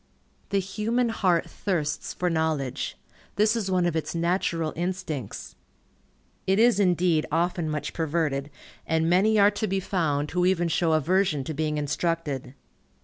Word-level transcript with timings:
The 0.49 0.57
human 0.59 1.09
heart 1.09 1.47
thirsts 1.47 2.11
for 2.11 2.27
knowledge. 2.27 2.97
This 3.35 3.55
is 3.55 3.69
one 3.69 3.85
of 3.85 3.95
its 3.95 4.15
natural 4.15 4.73
instincts. 4.75 5.55
It 6.47 6.57
is 6.57 6.79
indeed 6.79 7.27
often 7.31 7.69
much 7.69 7.93
perverted, 7.93 8.49
and 8.87 9.07
many 9.07 9.37
are 9.37 9.51
to 9.51 9.67
be 9.67 9.79
found 9.79 10.31
who 10.31 10.43
even 10.43 10.69
show 10.69 10.93
aversion 10.93 11.43
to 11.43 11.53
being 11.53 11.77
instructed. 11.77 12.55